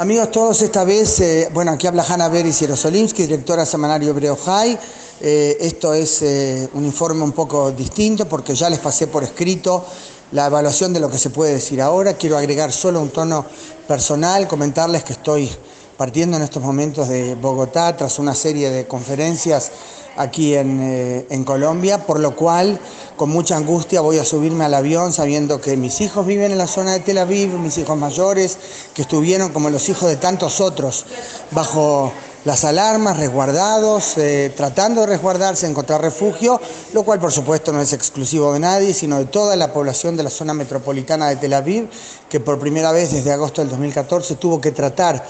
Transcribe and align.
Amigos 0.00 0.30
todos, 0.30 0.62
esta 0.62 0.84
vez, 0.84 1.18
eh, 1.18 1.48
bueno, 1.52 1.72
aquí 1.72 1.88
habla 1.88 2.06
Hanna 2.08 2.28
Beris 2.28 2.60
Yerosolimsky, 2.60 3.24
directora 3.24 3.66
Semanario 3.66 4.10
Hebreo 4.10 4.36
High. 4.36 4.78
Eh, 5.20 5.56
esto 5.58 5.92
es 5.92 6.22
eh, 6.22 6.68
un 6.74 6.84
informe 6.84 7.24
un 7.24 7.32
poco 7.32 7.72
distinto 7.72 8.28
porque 8.28 8.54
ya 8.54 8.70
les 8.70 8.78
pasé 8.78 9.08
por 9.08 9.24
escrito 9.24 9.84
la 10.30 10.46
evaluación 10.46 10.92
de 10.92 11.00
lo 11.00 11.10
que 11.10 11.18
se 11.18 11.30
puede 11.30 11.54
decir 11.54 11.82
ahora. 11.82 12.14
Quiero 12.14 12.38
agregar 12.38 12.70
solo 12.70 13.00
un 13.00 13.10
tono 13.10 13.44
personal, 13.88 14.46
comentarles 14.46 15.02
que 15.02 15.14
estoy 15.14 15.50
partiendo 15.98 16.36
en 16.36 16.44
estos 16.44 16.62
momentos 16.62 17.08
de 17.08 17.34
Bogotá 17.34 17.96
tras 17.96 18.20
una 18.20 18.32
serie 18.32 18.70
de 18.70 18.86
conferencias 18.86 19.72
aquí 20.16 20.54
en, 20.54 20.80
eh, 20.80 21.26
en, 21.28 21.44
Colombia, 21.44 22.06
por 22.06 22.20
lo 22.20 22.36
cual 22.36 22.78
con 23.16 23.30
mucha 23.30 23.56
angustia 23.56 24.00
voy 24.00 24.18
a 24.18 24.24
subirme 24.24 24.64
al 24.64 24.74
avión 24.74 25.12
sabiendo 25.12 25.60
que 25.60 25.76
mis 25.76 26.00
hijos 26.00 26.24
viven 26.24 26.52
en 26.52 26.58
la 26.58 26.68
zona 26.68 26.92
de 26.92 27.00
Tel 27.00 27.18
Aviv, 27.18 27.52
mis 27.58 27.76
hijos 27.78 27.98
mayores, 27.98 28.58
que 28.94 29.02
estuvieron 29.02 29.52
como 29.52 29.70
los 29.70 29.88
hijos 29.88 30.08
de 30.08 30.16
tantos 30.16 30.60
otros 30.60 31.04
bajo 31.50 32.12
las 32.44 32.64
alarmas, 32.64 33.18
resguardados, 33.18 34.16
eh, 34.16 34.52
tratando 34.56 35.02
de 35.02 35.08
resguardarse, 35.08 35.66
encontrar 35.66 36.00
refugio, 36.00 36.60
lo 36.92 37.02
cual 37.02 37.18
por 37.18 37.32
supuesto 37.32 37.72
no 37.72 37.82
es 37.82 37.92
exclusivo 37.92 38.52
de 38.52 38.60
nadie, 38.60 38.94
sino 38.94 39.18
de 39.18 39.26
toda 39.26 39.56
la 39.56 39.72
población 39.72 40.16
de 40.16 40.22
la 40.22 40.30
zona 40.30 40.54
metropolitana 40.54 41.28
de 41.28 41.36
Tel 41.36 41.54
Aviv, 41.54 41.88
que 42.28 42.40
por 42.40 42.58
primera 42.58 42.92
vez 42.92 43.12
desde 43.12 43.32
agosto 43.32 43.60
del 43.60 43.70
2014 43.70 44.36
tuvo 44.36 44.60
que 44.60 44.70
tratar 44.70 45.24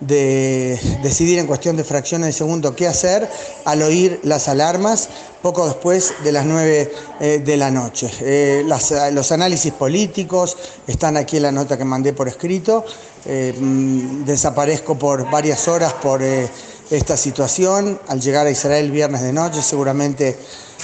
de 0.00 0.78
decidir 1.02 1.38
en 1.38 1.46
cuestión 1.46 1.76
de 1.76 1.84
fracciones 1.84 2.26
de 2.26 2.32
segundo 2.32 2.74
qué 2.74 2.86
hacer 2.86 3.28
al 3.64 3.82
oír 3.82 4.20
las 4.24 4.48
alarmas 4.48 5.08
poco 5.40 5.66
después 5.66 6.14
de 6.24 6.32
las 6.32 6.44
9 6.46 6.92
eh, 7.20 7.42
de 7.44 7.56
la 7.56 7.70
noche. 7.70 8.10
Eh, 8.20 8.64
las, 8.66 8.92
los 9.12 9.30
análisis 9.30 9.72
políticos 9.72 10.56
están 10.86 11.16
aquí 11.16 11.36
en 11.36 11.44
la 11.44 11.52
nota 11.52 11.78
que 11.78 11.84
mandé 11.84 12.12
por 12.12 12.28
escrito. 12.28 12.84
Eh, 13.26 13.54
mm, 13.58 14.24
desaparezco 14.24 14.98
por 14.98 15.30
varias 15.30 15.66
horas 15.66 15.94
por 15.94 16.22
eh, 16.22 16.48
esta 16.90 17.16
situación. 17.16 17.98
Al 18.08 18.20
llegar 18.20 18.46
a 18.46 18.50
Israel 18.50 18.90
viernes 18.90 19.22
de 19.22 19.32
noche 19.32 19.62
seguramente 19.62 20.38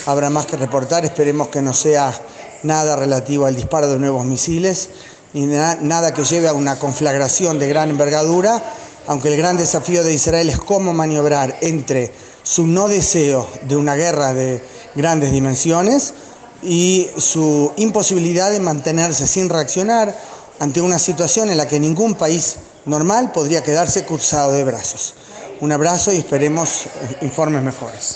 habrá 0.06 0.30
más 0.30 0.46
que 0.46 0.56
reportar. 0.56 1.04
Esperemos 1.04 1.48
que 1.48 1.60
no 1.60 1.74
sea 1.74 2.18
nada 2.62 2.96
relativo 2.96 3.44
al 3.46 3.56
disparo 3.56 3.88
de 3.88 3.98
nuevos 3.98 4.24
misiles 4.24 4.88
ni 5.32 5.46
na 5.46 5.76
nada 5.76 6.12
que 6.12 6.24
lleve 6.24 6.48
a 6.48 6.52
una 6.52 6.78
conflagración 6.78 7.58
de 7.58 7.68
gran 7.68 7.90
envergadura 7.90 8.62
aunque 9.06 9.28
el 9.28 9.36
gran 9.36 9.56
desafío 9.56 10.04
de 10.04 10.14
Israel 10.14 10.48
es 10.50 10.58
cómo 10.58 10.92
maniobrar 10.92 11.56
entre 11.60 12.12
su 12.42 12.66
no 12.66 12.88
deseo 12.88 13.48
de 13.62 13.76
una 13.76 13.94
guerra 13.94 14.32
de 14.34 14.62
grandes 14.94 15.32
dimensiones 15.32 16.14
y 16.62 17.08
su 17.16 17.72
imposibilidad 17.76 18.50
de 18.50 18.60
mantenerse 18.60 19.26
sin 19.26 19.48
reaccionar 19.48 20.16
ante 20.58 20.80
una 20.80 20.98
situación 20.98 21.50
en 21.50 21.56
la 21.56 21.66
que 21.66 21.80
ningún 21.80 22.14
país 22.14 22.56
normal 22.84 23.32
podría 23.32 23.62
quedarse 23.62 24.04
cruzado 24.04 24.52
de 24.52 24.64
brazos. 24.64 25.14
Un 25.60 25.72
abrazo 25.72 26.12
y 26.12 26.16
esperemos 26.16 26.84
informes 27.20 27.62
mejores. 27.62 28.08